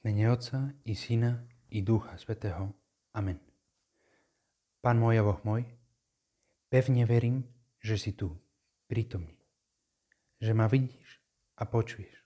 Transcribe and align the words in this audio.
mene 0.00 0.32
Otca 0.32 0.72
i 0.84 0.96
Syna 0.96 1.44
i 1.68 1.82
Ducha 1.82 2.16
Svetého. 2.16 2.72
Amen. 3.12 3.36
Pán 4.80 4.96
môj 4.96 5.20
a 5.20 5.24
Boh 5.24 5.36
môj, 5.44 5.68
pevne 6.72 7.04
verím, 7.04 7.44
že 7.84 8.00
si 8.00 8.16
tu, 8.16 8.32
prítomný. 8.88 9.36
Že 10.40 10.56
ma 10.56 10.72
vidíš 10.72 11.20
a 11.60 11.68
počuješ. 11.68 12.16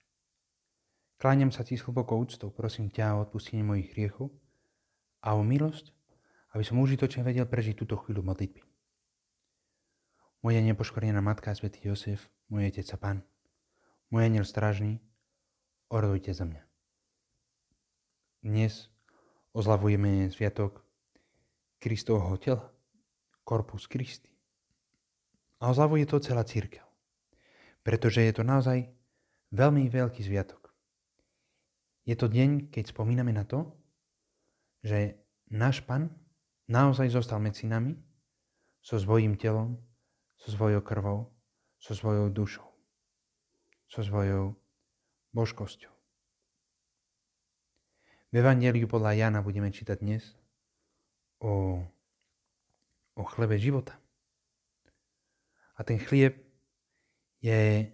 Kláňam 1.19 1.51
sa 1.51 1.67
ti 1.67 1.75
s 1.75 1.83
hlbokou 1.83 2.15
úctou, 2.15 2.47
prosím 2.47 2.87
ťa 2.87 3.19
o 3.19 3.27
odpustenie 3.27 3.63
mojich 3.67 3.91
hriechov 3.91 4.31
a 5.19 5.35
o 5.35 5.43
milosť, 5.43 5.91
aby 6.55 6.63
som 6.63 6.79
užitočne 6.79 7.27
vedel 7.27 7.43
prežiť 7.43 7.75
túto 7.75 7.99
chvíľu 7.99 8.23
modlitby. 8.23 8.63
Moja 10.47 10.63
nepoškorená 10.63 11.19
matka, 11.19 11.51
svätý 11.51 11.83
Josef, 11.83 12.31
môj 12.47 12.71
otec 12.71 12.87
a 12.95 12.97
pán, 12.99 13.17
môj 14.15 14.31
aniel 14.31 14.47
strážny, 14.47 15.03
orodujte 15.91 16.31
za 16.31 16.47
mňa. 16.47 16.74
Dnes 18.45 18.93
ozlavujeme 19.57 20.29
sviatok 20.29 20.85
Kristovho 21.81 22.37
tela, 22.37 22.69
Corpus 23.41 23.89
Christi. 23.89 24.29
A 25.65 25.73
ozlavuje 25.73 26.05
to 26.05 26.21
celá 26.21 26.45
církev, 26.45 26.85
pretože 27.81 28.21
je 28.21 28.29
to 28.29 28.45
naozaj 28.45 28.85
veľmi 29.49 29.89
veľký 29.89 30.21
sviatok. 30.21 30.69
Je 32.05 32.13
to 32.13 32.29
deň, 32.29 32.69
keď 32.69 32.93
spomíname 32.93 33.33
na 33.33 33.49
to, 33.49 33.73
že 34.85 35.17
náš 35.49 35.81
Pán 35.81 36.13
naozaj 36.69 37.17
zostal 37.17 37.41
medzi 37.41 37.65
nami 37.65 37.97
so 38.77 39.01
svojím 39.01 39.41
telom, 39.41 39.81
so 40.37 40.53
svojou 40.53 40.85
krvou, 40.85 41.33
so 41.81 41.97
svojou 41.97 42.29
dušou, 42.29 42.69
so 43.89 44.05
svojou 44.05 44.53
božkosťou. 45.33 45.94
V 48.35 48.43
Evangeliu 48.43 48.83
podľa 48.83 49.15
Jana 49.15 49.39
budeme 49.39 49.71
čítať 49.71 49.95
dnes 50.03 50.35
o, 51.39 51.79
o 53.15 53.23
chlebe 53.31 53.55
života. 53.55 53.95
A 55.79 55.87
ten 55.87 55.95
chlieb 55.95 56.35
je 57.39 57.87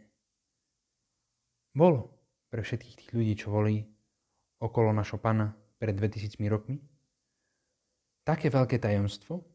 bol 1.77 2.09
pre 2.49 2.65
všetkých 2.65 2.97
tých 2.97 3.11
ľudí, 3.13 3.37
čo 3.37 3.53
boli 3.53 3.85
okolo 4.57 4.89
našho 4.89 5.21
pána 5.21 5.53
pred 5.77 5.93
2000 5.93 6.33
rokmi, 6.49 6.81
také 8.25 8.49
veľké 8.49 8.81
tajomstvo, 8.81 9.45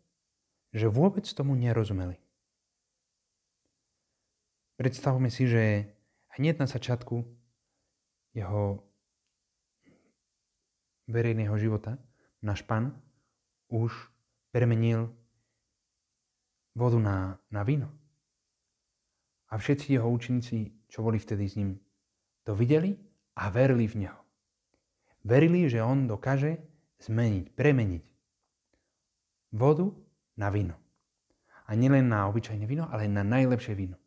že 0.71 0.87
vôbec 0.87 1.27
tomu 1.27 1.59
nerozumeli. 1.59 2.15
Predstavme 4.78 5.34
si, 5.34 5.50
že 5.50 5.91
hneď 6.39 6.62
na 6.62 6.71
začiatku 6.71 7.27
jeho 8.39 8.86
verejného 11.07 11.55
života 11.59 11.99
náš 12.43 12.62
pán 12.62 12.95
už 13.71 13.91
premenil 14.51 15.11
vodu 16.77 16.99
na, 17.01 17.41
na 17.51 17.62
víno. 17.62 17.91
A 19.51 19.59
všetci 19.59 19.95
jeho 19.95 20.11
učeníci, 20.11 20.87
čo 20.91 21.03
boli 21.07 21.19
vtedy 21.19 21.47
s 21.47 21.57
ním, 21.57 21.79
to 22.43 22.55
videli 22.55 22.99
a 23.39 23.51
verili 23.51 23.87
v 23.87 24.07
neho. 24.07 24.21
Verili, 25.27 25.67
že 25.67 25.83
on 25.83 26.07
dokáže 26.07 26.62
zmeniť, 27.03 27.55
premeniť 27.55 28.05
vodu 29.55 29.91
na 30.39 30.51
víno. 30.51 30.77
A 31.67 31.75
nielen 31.75 32.07
na 32.07 32.31
obyčajné 32.31 32.62
víno, 32.67 32.87
ale 32.87 33.11
na 33.11 33.27
najlepšie 33.27 33.75
víno. 33.75 33.99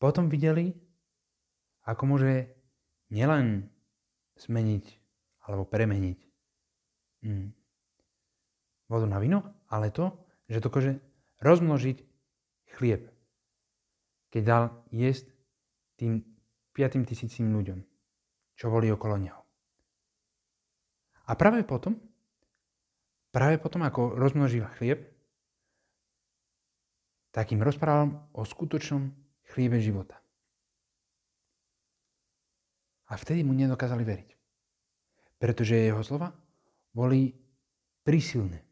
Potom 0.00 0.28
videli, 0.32 0.76
ako 1.84 2.02
môže 2.04 2.52
nielen 3.12 3.68
zmeniť 4.40 4.84
alebo 5.44 5.68
premeniť 5.68 6.18
mm, 7.24 7.48
vodu 8.88 9.06
na 9.06 9.18
víno, 9.20 9.44
ale 9.68 9.92
to, 9.92 10.16
že 10.50 10.64
dokáže 10.64 10.92
rozmnožiť 11.44 11.98
chlieb, 12.76 13.08
keď 14.32 14.42
dal 14.42 14.64
jesť 14.90 15.30
tým 16.00 16.24
5 16.72 17.08
tisícim 17.08 17.50
ľuďom, 17.52 17.84
čo 18.56 18.66
boli 18.72 18.88
okolo 18.88 19.20
neho. 19.20 19.40
A 21.30 21.38
práve 21.38 21.62
potom, 21.62 21.94
práve 23.30 23.62
potom, 23.62 23.86
ako 23.86 24.18
rozmnožil 24.18 24.66
chlieb, 24.80 25.06
tak 27.30 27.54
im 27.54 27.62
rozprával 27.62 28.26
o 28.34 28.42
skutočnom 28.42 29.14
chliebe 29.54 29.78
života. 29.78 30.18
A 33.10 33.18
vtedy 33.18 33.42
mu 33.42 33.50
nedokázali 33.52 34.06
veriť. 34.06 34.30
Pretože 35.42 35.74
jeho 35.74 36.00
slova 36.06 36.30
boli 36.94 37.34
prísilné. 38.06 38.62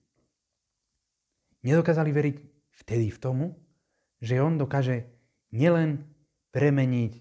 Nedokázali 1.67 2.11
veriť 2.15 2.37
vtedy 2.87 3.11
v 3.11 3.19
tomu, 3.19 3.47
že 4.23 4.39
on 4.39 4.55
dokáže 4.55 5.11
nielen 5.51 6.07
premeniť 6.55 7.19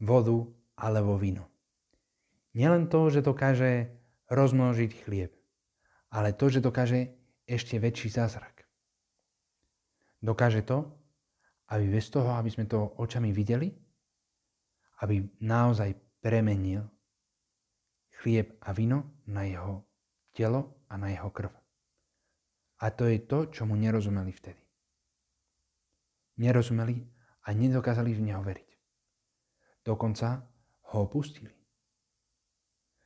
vodu 0.00 0.48
alebo 0.80 1.20
víno. 1.20 1.44
Nielen 2.56 2.88
to, 2.90 3.12
že 3.12 3.22
dokáže 3.22 3.92
rozmnožiť 4.32 4.90
chlieb, 5.04 5.30
ale 6.10 6.34
to, 6.34 6.50
že 6.50 6.64
dokáže 6.64 7.12
ešte 7.46 7.78
väčší 7.78 8.10
zázrak. 8.10 8.66
Dokáže 10.20 10.66
to, 10.66 10.90
aby 11.70 11.86
bez 11.86 12.10
toho, 12.10 12.34
aby 12.34 12.50
sme 12.50 12.66
to 12.66 12.98
očami 12.98 13.30
videli, 13.30 13.70
aby 15.00 15.24
naozaj 15.40 15.96
premenil 16.20 16.84
chlieb 18.20 18.60
a 18.60 18.76
víno 18.76 19.24
na 19.26 19.48
jeho 19.48 19.84
telo 20.36 20.84
a 20.88 21.00
na 21.00 21.08
jeho 21.08 21.32
krv. 21.32 21.52
A 22.80 22.86
to 22.92 23.08
je 23.08 23.20
to, 23.24 23.48
čo 23.52 23.64
mu 23.68 23.76
nerozumeli 23.76 24.32
vtedy. 24.32 24.62
Nerozumeli 26.40 26.96
a 27.44 27.52
nedokázali 27.52 28.16
v 28.16 28.24
neho 28.24 28.40
veriť. 28.40 28.70
Dokonca 29.84 30.44
ho 30.92 30.96
opustili. 31.04 31.52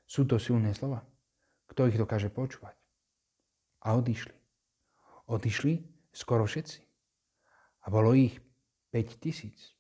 Sú 0.07 0.27
to 0.27 0.39
silné 0.39 0.75
slova. 0.75 1.03
Kto 1.67 1.91
ich 1.91 1.99
dokáže 1.99 2.31
počúvať? 2.31 2.79
A 3.83 3.99
odišli. 3.99 4.37
Odišli 5.27 5.75
skoro 6.15 6.47
všetci. 6.47 6.79
A 7.85 7.87
bolo 7.91 8.15
ich 8.15 8.39
5 8.95 9.19
tisíc. 9.19 9.74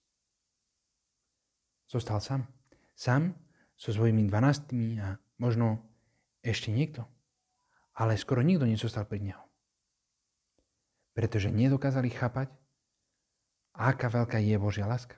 Zostal 1.94 2.18
sám. 2.18 2.42
Sám 2.98 3.38
so 3.78 3.94
svojimi 3.94 4.26
dvanáctimi 4.26 4.98
a 4.98 5.14
možno 5.38 5.78
ešte 6.42 6.74
niekto. 6.74 7.06
Ale 7.94 8.18
skoro 8.18 8.42
nikto 8.42 8.66
nezostal 8.66 9.06
pri 9.06 9.22
neho. 9.30 9.44
Pretože 11.14 11.54
nedokázali 11.54 12.10
chápať, 12.10 12.50
aká 13.78 14.10
veľká 14.10 14.42
je 14.42 14.58
Božia 14.58 14.90
láska. 14.90 15.14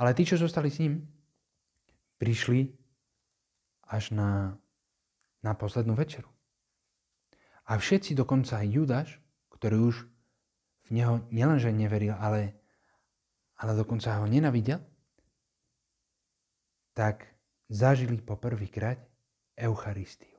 Ale 0.00 0.16
tí, 0.16 0.24
čo 0.24 0.40
zostali 0.40 0.72
s 0.72 0.80
ním, 0.80 1.04
prišli 2.16 2.72
až 3.92 4.16
na, 4.16 4.56
na 5.44 5.52
poslednú 5.52 5.92
večeru. 5.92 6.32
A 7.68 7.76
všetci, 7.76 8.16
dokonca 8.16 8.64
aj 8.64 8.72
Judáš, 8.72 9.08
ktorý 9.52 9.92
už 9.92 9.96
v 10.88 10.96
neho 10.96 11.28
nielenže 11.28 11.68
neveril, 11.68 12.16
ale 12.16 12.63
ale 13.60 13.72
dokonca 13.78 14.18
ho 14.18 14.26
nenavidel, 14.26 14.82
tak 16.94 17.26
zažili 17.70 18.22
po 18.22 18.38
prvýkrát 18.38 18.98
Eucharistiu. 19.58 20.38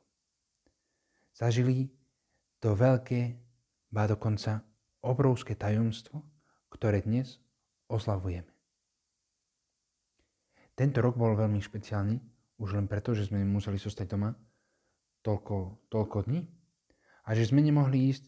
Zažili 1.35 1.91
to 2.63 2.75
veľké, 2.75 3.35
ba 3.91 4.07
dokonca 4.07 4.63
obrovské 5.03 5.55
tajomstvo, 5.55 6.23
ktoré 6.71 7.03
dnes 7.03 7.39
oslavujeme. 7.91 8.49
Tento 10.75 10.99
rok 10.99 11.15
bol 11.15 11.35
veľmi 11.39 11.59
špeciálny, 11.63 12.19
už 12.59 12.75
len 12.75 12.87
preto, 12.87 13.15
že 13.15 13.27
sme 13.27 13.43
museli 13.43 13.79
zostať 13.79 14.07
doma 14.11 14.31
toľko, 15.23 15.87
toľko 15.91 16.27
dní 16.27 16.47
a 17.27 17.35
že 17.35 17.47
sme 17.47 17.63
nemohli 17.63 18.11
ísť, 18.11 18.27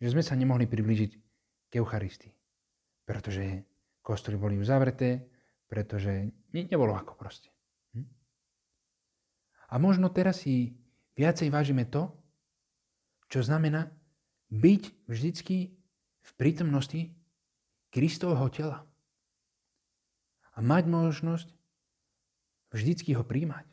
že 0.00 0.08
sme 0.12 0.24
sa 0.24 0.36
nemohli 0.36 0.68
priblížiť 0.68 1.10
k 1.68 1.72
Eucharistii, 1.80 2.32
pretože 3.04 3.64
Kostoly 4.06 4.38
boli 4.38 4.54
uzavreté, 4.54 5.26
pretože 5.66 6.30
ne, 6.54 6.62
nebolo 6.70 6.94
ako 6.94 7.18
proste. 7.18 7.50
Hm? 7.98 8.06
A 9.66 9.74
možno 9.82 10.14
teraz 10.14 10.46
si 10.46 10.78
viacej 11.18 11.50
vážime 11.50 11.90
to, 11.90 12.14
čo 13.26 13.42
znamená 13.42 13.90
byť 14.54 15.10
vždycky 15.10 15.74
v 16.22 16.30
prítomnosti 16.38 17.10
Kristovho 17.90 18.46
tela. 18.54 18.86
A 20.54 20.62
mať 20.62 20.86
možnosť 20.86 21.48
vždycky 22.70 23.18
ho 23.18 23.26
príjmať. 23.26 23.66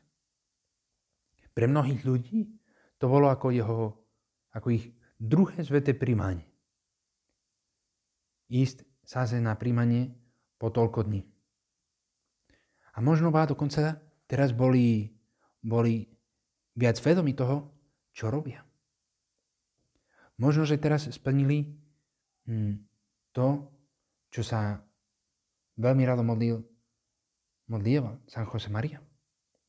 Pre 1.54 1.66
mnohých 1.70 2.02
ľudí 2.02 2.50
to 2.98 3.06
bolo 3.06 3.30
ako, 3.30 3.54
jeho, 3.54 3.94
ako 4.58 4.68
ich 4.74 4.90
druhé 5.22 5.62
sveté 5.62 5.94
príjmanie. 5.94 6.50
Ísť 8.50 8.82
sa 9.06 9.30
na 9.38 9.54
príjmanie 9.54 10.23
po 10.64 10.72
toľko 10.72 11.12
dní. 11.12 11.28
A 12.96 13.04
možno 13.04 13.36
ba 13.36 13.44
dokonca 13.44 14.00
teraz 14.32 14.56
boli, 14.56 15.12
boli 15.60 16.08
viac 16.72 16.96
vedomi 17.04 17.36
toho, 17.36 17.68
čo 18.16 18.32
robia. 18.32 18.64
Možno, 20.40 20.64
že 20.64 20.80
teraz 20.80 21.12
splnili 21.12 21.68
hm, 22.48 22.80
to, 23.36 23.68
čo 24.32 24.40
sa 24.40 24.80
veľmi 25.76 26.08
rado 26.08 26.24
modlil, 26.24 26.64
modlieval 27.68 28.24
San 28.32 28.48
Jose 28.48 28.72
Maria, 28.72 29.04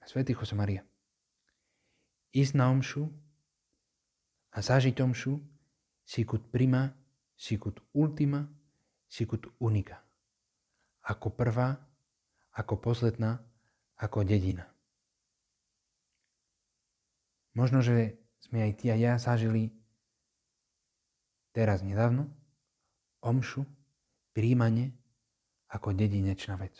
Svetý 0.06 0.30
Jose 0.30 0.54
Maria. 0.54 0.86
Ísť 2.30 2.54
na 2.54 2.70
omšu 2.70 3.10
a 4.54 4.62
zažiť 4.62 4.94
omšu 5.02 5.42
sicut 6.06 6.46
prima, 6.54 6.94
sicut 7.34 7.82
ultima, 7.98 8.46
sicut 9.10 9.50
unica. 9.58 10.04
Ako 11.04 11.28
prvá, 11.32 11.76
ako 12.56 12.80
posledná, 12.80 13.42
ako 14.00 14.24
dedina. 14.24 14.64
Možno, 17.54 17.84
že 17.84 18.18
sme 18.42 18.66
aj 18.66 18.72
ty 18.82 18.90
a 18.90 18.96
ja 18.98 19.14
zažili 19.20 19.70
teraz 21.54 21.86
nedávno 21.86 22.26
omšu, 23.22 23.62
príjmanie 24.34 24.90
ako 25.70 25.94
dedinečná 25.94 26.58
vec. 26.58 26.74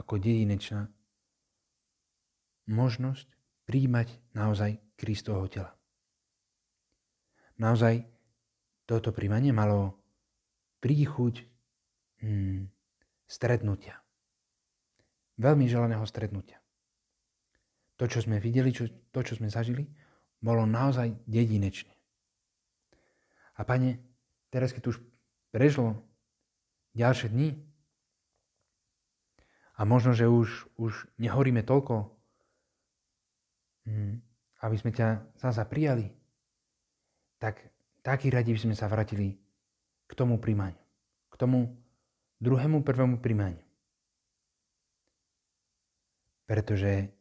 Ako 0.00 0.16
dedinečná 0.16 0.88
možnosť 2.70 3.28
príjmať 3.68 4.08
naozaj 4.32 4.80
Kristovho 4.96 5.46
tela. 5.52 5.76
Naozaj 7.60 8.08
toto 8.88 9.12
príjmanie 9.12 9.52
malo 9.52 10.00
príchuť 10.80 11.44
hmm, 12.24 12.79
stretnutia. 13.30 14.02
Veľmi 15.38 15.70
želaného 15.70 16.02
stretnutia. 16.02 16.58
To, 18.02 18.10
čo 18.10 18.18
sme 18.26 18.42
videli, 18.42 18.74
čo, 18.74 18.90
to, 19.14 19.22
čo 19.22 19.38
sme 19.38 19.46
zažili, 19.46 19.86
bolo 20.42 20.66
naozaj 20.66 21.14
dedinečné. 21.30 21.94
A 23.54 23.62
pane, 23.62 24.02
teraz 24.50 24.74
keď 24.74 24.90
už 24.90 24.96
prešlo 25.54 26.00
ďalšie 26.96 27.30
dni 27.30 27.54
a 29.78 29.86
možno, 29.86 30.16
že 30.16 30.26
už, 30.26 30.66
už 30.80 31.06
nehoríme 31.20 31.62
toľko, 31.62 32.08
hm, 33.86 34.20
aby 34.64 34.76
sme 34.76 34.90
ťa 34.90 35.38
zasa 35.38 35.64
prijali, 35.68 36.08
tak 37.40 37.60
taký 38.04 38.28
radi 38.28 38.52
by 38.52 38.60
sme 38.60 38.76
sa 38.76 38.88
vrátili 38.88 39.40
k 40.08 40.12
tomu 40.12 40.36
príjmaniu. 40.36 40.80
K 41.32 41.34
tomu 41.40 41.79
druhému 42.40 42.80
prvému 42.80 43.20
príjmaniu. 43.20 43.62
Pretože 46.48 47.12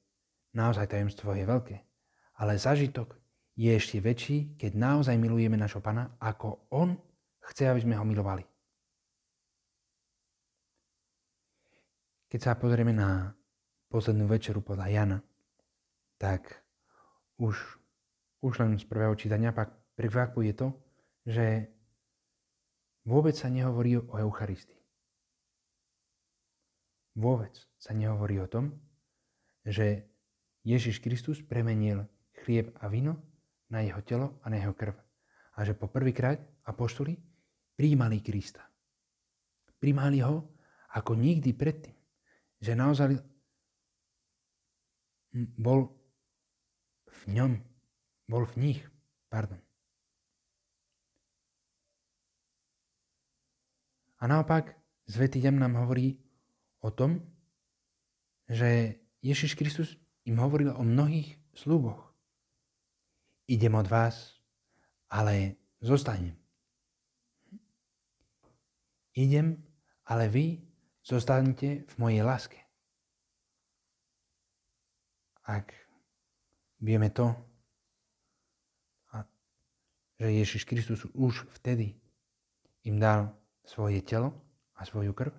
naozaj 0.56 0.90
tajemstvo 0.90 1.36
je 1.36 1.46
veľké, 1.46 1.76
ale 2.42 2.58
zažitok 2.58 3.20
je 3.60 3.76
ešte 3.76 4.00
väčší, 4.00 4.56
keď 4.56 4.72
naozaj 4.80 5.20
milujeme 5.20 5.60
našho 5.60 5.84
Pana, 5.84 6.16
ako 6.18 6.72
On 6.72 6.96
chce, 7.52 7.68
aby 7.68 7.84
sme 7.84 8.00
ho 8.00 8.08
milovali. 8.08 8.48
Keď 12.32 12.40
sa 12.40 12.56
pozrieme 12.56 12.96
na 12.96 13.36
poslednú 13.92 14.30
večeru 14.32 14.64
podľa 14.64 14.88
Jana, 14.88 15.20
tak 16.16 16.64
už, 17.42 17.58
už 18.40 18.54
len 18.64 18.80
z 18.80 18.86
prvého 18.88 19.12
čítania 19.20 19.52
pak 19.52 19.74
prekvapuje 19.98 20.56
to, 20.56 20.72
že 21.28 21.68
vôbec 23.04 23.36
sa 23.36 23.52
nehovorí 23.52 24.00
o 24.00 24.16
Eucharistii. 24.16 24.79
Vôbec 27.20 27.52
sa 27.76 27.92
nehovorí 27.92 28.40
o 28.40 28.48
tom, 28.48 28.80
že 29.68 30.08
Ježiš 30.64 31.04
Kristus 31.04 31.44
premenil 31.44 32.08
chlieb 32.48 32.72
a 32.80 32.88
víno 32.88 33.20
na 33.68 33.84
jeho 33.84 34.00
telo 34.08 34.40
a 34.40 34.48
na 34.48 34.64
jeho 34.64 34.72
krv. 34.72 34.96
A 35.60 35.68
že 35.68 35.76
po 35.76 35.92
prvýkrát 35.92 36.40
apoštoli 36.64 37.20
príjmali 37.76 38.24
Krista. 38.24 38.64
Príjmali 39.84 40.24
ho 40.24 40.48
ako 40.96 41.20
nikdy 41.20 41.52
predtým. 41.52 41.96
Že 42.64 42.74
naozaj 42.80 43.20
bol 45.60 45.92
v 47.04 47.22
ňom, 47.36 47.52
bol 48.32 48.48
v 48.48 48.56
nich, 48.64 48.80
pardon. 49.28 49.60
A 54.20 54.28
naopak, 54.28 54.76
Svetý 55.04 55.44
Jan 55.44 55.60
nám 55.60 55.80
hovorí 55.80 56.29
o 56.80 56.90
tom, 56.92 57.22
že 58.50 59.00
Ježiš 59.22 59.56
Kristus 59.56 60.00
im 60.26 60.40
hovoril 60.40 60.74
o 60.74 60.84
mnohých 60.84 61.38
sluboch 61.54 62.10
idem 63.50 63.76
od 63.76 63.88
vás, 63.90 64.38
ale 65.10 65.56
zostanem. 65.82 66.38
Idem, 69.18 69.58
ale 70.06 70.30
vy 70.30 70.62
zostanete 71.02 71.90
v 71.90 71.94
mojej 71.98 72.22
láske. 72.22 72.62
Ak 75.50 75.74
vieme 76.78 77.10
to, 77.10 77.34
že 80.20 80.30
Ježiš 80.30 80.64
Kristus 80.70 81.10
už 81.18 81.50
vtedy 81.58 81.98
im 82.86 83.02
dal 83.02 83.34
svoje 83.66 84.06
telo 84.06 84.36
a 84.78 84.86
svoju 84.86 85.16
krv, 85.16 85.34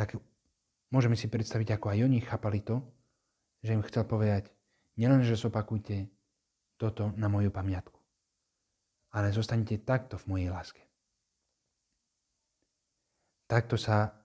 tak 0.00 0.16
môžeme 0.88 1.12
si 1.12 1.28
predstaviť, 1.28 1.76
ako 1.76 1.92
aj 1.92 1.98
oni 2.08 2.24
chápali 2.24 2.64
to, 2.64 2.80
že 3.60 3.76
im 3.76 3.84
chcel 3.84 4.08
povedať, 4.08 4.48
nielen, 4.96 5.20
že 5.20 5.36
zopakujte 5.36 6.08
toto 6.80 7.12
na 7.20 7.28
moju 7.28 7.52
pamiatku. 7.52 8.00
Ale 9.12 9.28
zostanete 9.28 9.76
takto 9.84 10.16
v 10.16 10.24
mojej 10.32 10.48
láske. 10.48 10.80
Takto 13.44 13.76
sa 13.76 14.16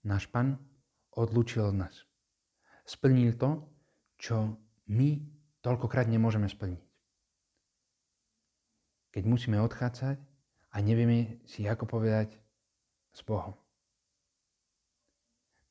náš 0.00 0.24
Pan 0.32 0.56
odlúčil 1.12 1.60
od 1.60 1.76
nás. 1.76 2.08
Splnil 2.88 3.36
to, 3.36 3.68
čo 4.16 4.56
my 4.88 5.20
toľkokrát 5.60 6.08
nemôžeme 6.08 6.48
splniť. 6.48 6.80
Keď 9.12 9.22
musíme 9.28 9.60
odchádzať 9.60 10.16
a 10.72 10.76
nevieme 10.80 11.44
si 11.44 11.68
ako 11.68 11.84
povedať 11.84 12.32
s 13.12 13.20
Bohom. 13.20 13.67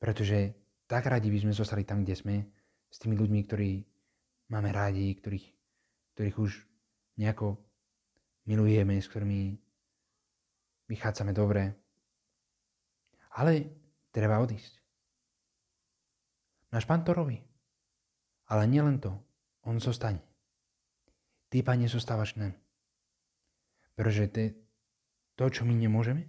Pretože 0.07 0.55
tak 0.87 1.11
radi 1.11 1.27
by 1.27 1.43
sme 1.43 1.51
zostali 1.51 1.83
tam, 1.83 2.07
kde 2.07 2.15
sme, 2.15 2.35
s 2.87 2.95
tými 3.03 3.19
ľuďmi, 3.19 3.43
ktorí 3.43 3.83
máme 4.47 4.71
rádi, 4.71 5.11
ktorých 5.11 5.57
ktorých 6.17 6.37
už 6.41 6.65
nejako 7.21 7.61
milujeme, 8.49 8.97
s 8.97 9.05
ktorými 9.05 9.53
vychádzame 10.89 11.29
dobre. 11.29 11.77
Ale 13.37 13.69
treba 14.09 14.41
odísť. 14.41 14.81
Náš 16.73 16.89
pán 16.89 17.05
to 17.05 17.13
robí. 17.13 17.37
Ale 18.49 18.65
nielen 18.65 18.97
to, 18.97 19.13
on 19.61 19.77
zostane. 19.77 20.25
Ty, 21.53 21.61
pane, 21.61 21.85
zostávaš 21.85 22.33
nám. 22.33 22.57
Pretože 23.93 24.25
te, 24.33 24.45
to, 25.37 25.53
čo 25.53 25.69
my 25.69 25.77
nemôžeme, 25.77 26.25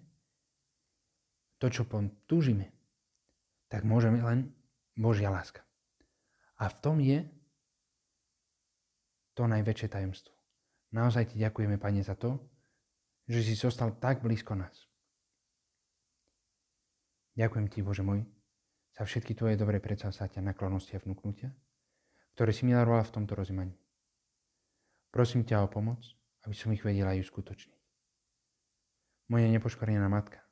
to, 1.57 1.73
čo 1.73 1.89
túžime, 2.29 2.77
tak 3.69 3.85
môžeme 3.85 4.21
len 4.25 4.53
Božia 4.97 5.29
láska. 5.29 5.63
A 6.59 6.73
v 6.73 6.77
tom 6.83 6.97
je 6.99 7.23
to 9.39 9.47
najväčšie 9.47 9.89
tajomstvo. 9.93 10.35
Naozaj 10.91 11.31
ti 11.31 11.37
ďakujeme, 11.39 11.79
Pane, 11.79 12.03
za 12.03 12.19
to, 12.19 12.43
že 13.29 13.45
si 13.45 13.55
zostal 13.55 13.95
tak 14.01 14.25
blízko 14.25 14.57
nás. 14.57 14.89
Ďakujem 17.39 17.67
ti, 17.71 17.85
Bože 17.87 18.03
môj, 18.03 18.27
za 18.99 19.07
všetky 19.07 19.39
tvoje 19.39 19.55
dobré 19.55 19.79
predsavzatia, 19.79 20.43
naklonosti 20.43 20.99
a 20.99 21.03
vnúknutia, 21.05 21.55
ktoré 22.35 22.51
si 22.51 22.67
mi 22.67 22.75
daroval 22.75 23.07
v 23.07 23.15
tomto 23.15 23.39
rozímaní. 23.39 23.79
Prosím 25.15 25.47
ťa 25.47 25.63
o 25.63 25.71
pomoc, 25.71 26.03
aby 26.43 26.55
som 26.57 26.75
ich 26.75 26.83
vedela 26.83 27.15
aj 27.15 27.23
uskutočniť. 27.31 27.79
Moja 29.31 29.47
nepoškvrnená 29.55 30.09
matka, 30.11 30.43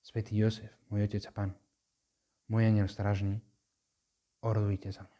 Svetý 0.00 0.40
Jozef, 0.40 0.72
môj 0.88 1.04
otec 1.04 1.20
a 1.28 1.32
pán, 1.36 1.50
môj 2.50 2.66
aniel 2.66 2.90
stražný, 2.90 3.38
orodujte 4.42 4.90
za 4.90 5.06
mňa. 5.06 5.19